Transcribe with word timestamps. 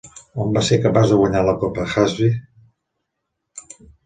On 0.45 0.53
va 0.55 0.61
ser 0.69 0.79
capaç 0.85 1.11
de 1.13 1.19
guanyar 1.19 1.43
la 1.49 1.53
copa 1.65 1.85
Hazfi. 1.93 2.31